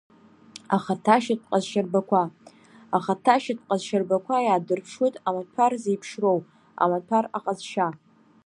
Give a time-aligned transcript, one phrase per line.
[0.75, 2.21] Ахаҭашьатә ҟазшьарбақәа
[2.97, 6.39] ахаҭашьатә ҟазшьарбақәа иаадырԥшуеит амаҭәар зеиԥшроу,
[6.83, 7.87] амаҭәар аҟазшьа.